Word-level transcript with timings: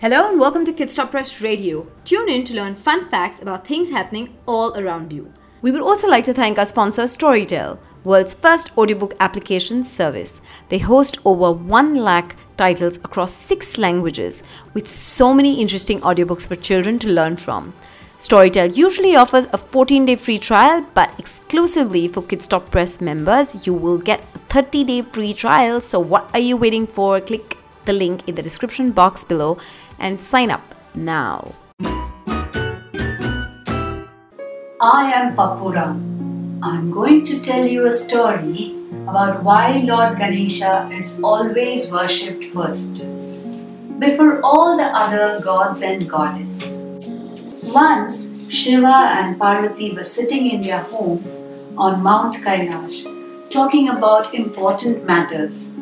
Hello 0.00 0.30
and 0.30 0.40
welcome 0.40 0.64
to 0.64 0.72
Kids 0.72 0.94
Stop 0.94 1.10
Press 1.10 1.42
Radio. 1.42 1.86
Tune 2.06 2.30
in 2.30 2.42
to 2.44 2.54
learn 2.54 2.74
fun 2.74 3.06
facts 3.10 3.38
about 3.42 3.66
things 3.66 3.90
happening 3.90 4.34
all 4.48 4.74
around 4.74 5.12
you. 5.12 5.30
We 5.60 5.70
would 5.70 5.82
also 5.82 6.08
like 6.08 6.24
to 6.24 6.32
thank 6.32 6.58
our 6.58 6.64
sponsor 6.64 7.02
Storytel, 7.02 7.76
world's 8.02 8.32
first 8.32 8.70
audiobook 8.78 9.12
application 9.20 9.84
service. 9.84 10.40
They 10.70 10.78
host 10.78 11.18
over 11.26 11.52
1 11.52 11.96
lakh 11.96 12.34
titles 12.56 12.96
across 13.04 13.34
6 13.34 13.76
languages 13.76 14.42
with 14.72 14.88
so 14.88 15.34
many 15.34 15.60
interesting 15.60 16.00
audiobooks 16.00 16.48
for 16.48 16.56
children 16.56 16.98
to 17.00 17.10
learn 17.10 17.36
from. 17.36 17.74
Storytel 18.16 18.74
usually 18.74 19.14
offers 19.14 19.48
a 19.52 19.58
14 19.58 20.06
day 20.06 20.16
free 20.16 20.38
trial, 20.38 20.82
but 20.94 21.12
exclusively 21.18 22.08
for 22.08 22.22
Kids 22.22 22.46
Stop 22.46 22.70
Press 22.70 23.02
members, 23.02 23.66
you 23.66 23.74
will 23.74 23.98
get 23.98 24.20
a 24.20 24.38
30 24.48 24.82
day 24.82 25.02
free 25.02 25.34
trial. 25.34 25.82
So, 25.82 26.00
what 26.00 26.30
are 26.32 26.40
you 26.40 26.56
waiting 26.56 26.86
for? 26.86 27.20
Click 27.20 27.58
the 27.84 27.92
link 27.92 28.28
in 28.28 28.34
the 28.34 28.42
description 28.42 28.92
box 28.92 29.24
below 29.24 29.58
and 30.00 30.18
sign 30.18 30.50
up 30.50 30.74
now. 30.94 31.54
I 34.82 35.12
am 35.14 35.36
Papura. 35.36 35.88
I'm 36.62 36.90
going 36.90 37.24
to 37.24 37.40
tell 37.40 37.66
you 37.66 37.86
a 37.86 37.92
story 37.92 38.74
about 39.06 39.42
why 39.42 39.78
Lord 39.78 40.18
Ganesha 40.18 40.88
is 40.92 41.20
always 41.22 41.92
worshipped 41.92 42.44
first, 42.46 43.04
before 43.98 44.40
all 44.42 44.76
the 44.76 44.84
other 44.84 45.40
gods 45.44 45.82
and 45.82 46.08
goddesses. 46.08 46.84
Once, 47.72 48.50
Shiva 48.50 48.96
and 49.18 49.38
Parvati 49.38 49.92
were 49.92 50.04
sitting 50.04 50.50
in 50.50 50.62
their 50.62 50.80
home 50.80 51.22
on 51.76 52.02
Mount 52.02 52.36
Kailash 52.36 53.04
talking 53.50 53.88
about 53.88 54.34
important 54.34 55.04
matters 55.04 55.76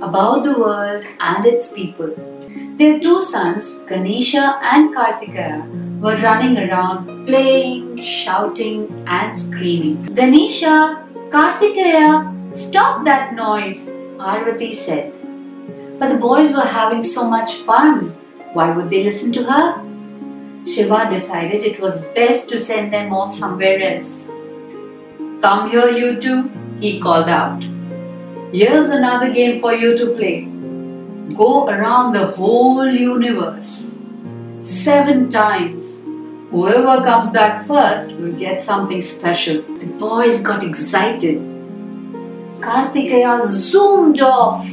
about 0.00 0.44
the 0.44 0.58
world 0.58 1.04
and 1.20 1.46
its 1.46 1.72
people. 1.72 2.37
Their 2.78 3.00
two 3.00 3.20
sons, 3.20 3.80
Ganesha 3.88 4.58
and 4.62 4.94
Kartikeya, 4.94 6.00
were 6.00 6.16
running 6.16 6.56
around 6.58 7.26
playing, 7.26 8.02
shouting, 8.02 9.04
and 9.06 9.36
screaming. 9.36 10.02
Ganesha, 10.14 11.04
Kartikeya, 11.30 12.54
stop 12.54 13.04
that 13.04 13.34
noise, 13.34 13.90
Parvati 14.16 14.72
said. 14.72 15.12
But 15.98 16.10
the 16.10 16.18
boys 16.18 16.54
were 16.54 16.70
having 16.78 17.02
so 17.02 17.28
much 17.28 17.54
fun. 17.54 18.14
Why 18.52 18.70
would 18.70 18.90
they 18.90 19.04
listen 19.04 19.32
to 19.32 19.42
her? 19.42 19.84
Shiva 20.64 21.08
decided 21.10 21.62
it 21.62 21.80
was 21.80 22.04
best 22.14 22.48
to 22.50 22.60
send 22.60 22.92
them 22.92 23.12
off 23.12 23.32
somewhere 23.32 23.80
else. 23.80 24.28
Come 25.40 25.70
here, 25.70 25.88
you 25.88 26.20
two, 26.20 26.50
he 26.80 27.00
called 27.00 27.28
out. 27.28 27.62
Here's 28.52 28.88
another 28.88 29.32
game 29.32 29.60
for 29.60 29.72
you 29.72 29.96
to 29.96 30.14
play. 30.14 30.48
Go 31.36 31.68
around 31.68 32.12
the 32.12 32.26
whole 32.26 32.86
universe. 32.88 33.96
Seven 34.62 35.30
times. 35.30 36.04
Whoever 36.50 37.04
comes 37.04 37.30
back 37.30 37.66
first 37.66 38.18
will 38.18 38.32
get 38.32 38.60
something 38.60 39.02
special. 39.02 39.62
The 39.76 39.86
boys 39.98 40.42
got 40.42 40.64
excited. 40.64 41.38
Kartikeya 42.60 43.40
zoomed 43.40 44.20
off 44.20 44.66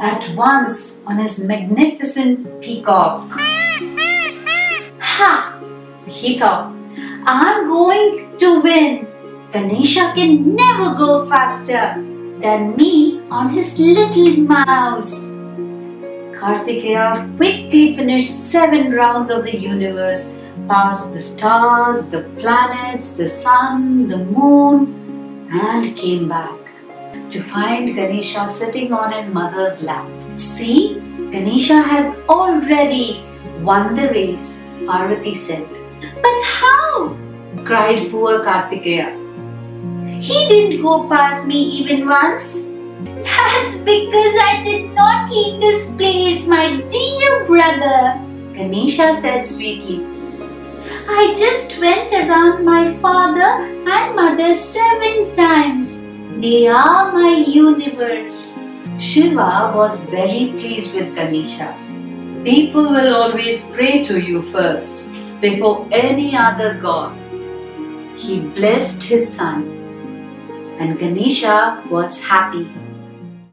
at 0.00 0.28
once 0.34 1.04
on 1.06 1.18
his 1.18 1.44
magnificent 1.44 2.60
peacock. 2.60 3.30
Ha! 4.98 5.60
He 6.06 6.36
thought, 6.36 6.74
I'm 7.24 7.68
going 7.68 8.36
to 8.38 8.60
win. 8.60 9.06
Ganesha 9.52 10.12
can 10.14 10.54
never 10.56 10.94
go 10.94 11.26
faster 11.26 11.94
than 12.40 12.74
me 12.76 13.20
on 13.30 13.48
his 13.48 13.78
little 13.78 14.36
mouse. 14.36 15.39
Kartikeya 16.40 17.36
quickly 17.36 17.94
finished 17.94 18.50
seven 18.50 18.92
rounds 18.92 19.28
of 19.28 19.44
the 19.44 19.54
universe, 19.54 20.38
past 20.68 21.12
the 21.12 21.20
stars, 21.20 22.08
the 22.08 22.22
planets, 22.38 23.10
the 23.10 23.26
sun, 23.26 24.06
the 24.06 24.16
moon, 24.16 25.46
and 25.52 25.94
came 25.94 26.30
back 26.30 26.58
to 27.28 27.40
find 27.40 27.94
Ganesha 27.94 28.48
sitting 28.48 28.90
on 28.94 29.12
his 29.12 29.34
mother's 29.34 29.82
lap. 29.82 30.08
See, 30.34 30.94
Ganesha 31.30 31.82
has 31.82 32.16
already 32.26 33.22
won 33.60 33.94
the 33.94 34.08
race, 34.08 34.64
Parvati 34.86 35.34
said. 35.34 35.68
But 36.22 36.42
how? 36.42 37.18
cried 37.66 38.10
poor 38.10 38.42
Kartikeya. 38.42 39.12
He 40.22 40.48
didn't 40.48 40.80
go 40.80 41.06
past 41.06 41.46
me 41.46 41.60
even 41.80 42.08
once. 42.08 42.70
That's 43.04 43.78
because 43.80 44.34
I 44.42 44.62
did 44.64 44.92
not 44.92 45.30
leave 45.30 45.60
this 45.60 45.94
place, 45.96 46.48
my 46.48 46.80
dear 46.88 47.44
brother, 47.46 48.20
Ganesha 48.54 49.14
said 49.14 49.46
sweetly. 49.46 50.06
I 51.08 51.34
just 51.36 51.78
went 51.80 52.12
around 52.12 52.64
my 52.64 52.92
father 52.94 53.64
and 53.88 54.16
mother 54.16 54.54
seven 54.54 55.34
times. 55.34 56.06
They 56.40 56.66
are 56.66 57.12
my 57.12 57.44
universe. 57.46 58.58
Shiva 58.98 59.72
was 59.74 60.04
very 60.06 60.52
pleased 60.58 60.94
with 60.94 61.14
Ganesha. 61.14 61.76
People 62.44 62.90
will 62.90 63.14
always 63.14 63.70
pray 63.70 64.02
to 64.02 64.20
you 64.20 64.42
first, 64.42 65.08
before 65.40 65.86
any 65.90 66.36
other 66.36 66.74
god. 66.74 67.16
He 68.16 68.40
blessed 68.40 69.02
his 69.02 69.30
son 69.32 69.76
and 70.78 70.98
Ganesha 70.98 71.82
was 71.90 72.20
happy. 72.22 72.68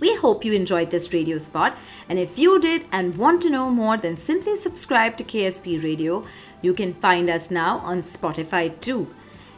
We 0.00 0.14
hope 0.14 0.44
you 0.44 0.52
enjoyed 0.52 0.90
this 0.90 1.12
radio 1.12 1.38
spot, 1.38 1.76
and 2.08 2.18
if 2.20 2.38
you 2.38 2.60
did 2.60 2.86
and 2.92 3.16
want 3.16 3.42
to 3.42 3.50
know 3.50 3.68
more, 3.68 3.96
then 3.96 4.16
simply 4.16 4.54
subscribe 4.54 5.16
to 5.16 5.24
KSP 5.24 5.82
Radio. 5.82 6.24
You 6.62 6.72
can 6.72 6.94
find 6.94 7.28
us 7.28 7.50
now 7.50 7.78
on 7.78 8.02
Spotify 8.02 8.78
too. 8.80 9.12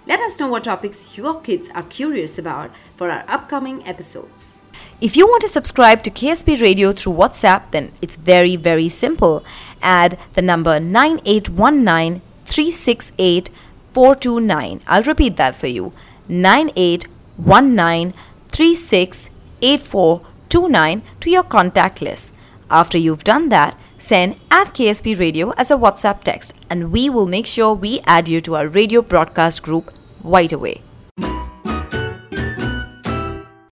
Let 0.07 0.21
us 0.21 0.41
know 0.41 0.49
what 0.49 0.65
topics 0.65 1.19
your 1.19 1.43
kids 1.43 1.69
are 1.75 1.83
curious 1.83 2.39
about 2.39 2.71
for 2.97 3.11
our 3.11 3.25
upcoming 3.29 3.87
episodes. 3.87 4.57
If 5.01 5.15
you 5.15 5.27
want 5.27 5.43
to 5.43 5.49
subscribe 5.49 6.03
to 6.05 6.11
KSP 6.11 6.61
Radio 6.63 6.93
through 6.93 7.13
WhatsApp, 7.15 7.71
then 7.71 7.93
it's 8.01 8.17
very, 8.17 8.57
very 8.57 8.89
simple. 8.89 9.45
Add 9.83 10.19
the 10.33 10.43
number 10.43 10.81
9819 10.81 12.23
368 12.45 13.51
429. 13.93 14.81
I'll 14.87 15.03
repeat 15.03 15.37
that 15.37 15.55
for 15.55 15.67
you 15.67 15.93
9819 16.29 18.15
19368429 20.51 21.03
to 21.21 21.31
your 21.31 21.43
contact 21.43 22.03
list. 22.03 22.33
After 22.71 22.99
you've 22.99 23.25
done 23.25 23.49
that, 23.49 23.79
send 23.99 24.37
at 24.51 24.75
KSP 24.75 25.19
Radio 25.19 25.51
as 25.57 25.71
a 25.71 25.77
WhatsApp 25.77 26.23
text 26.23 26.55
and 26.69 26.93
we 26.93 27.11
will 27.11 27.27
make 27.27 27.47
sure 27.47 27.75
we 27.75 28.01
add 28.07 28.29
you 28.29 28.41
to 28.43 28.57
our 28.57 28.69
radio 28.69 29.03
broadcast 29.03 29.63
group 29.63 29.93
right 30.23 30.53
away. 30.53 30.83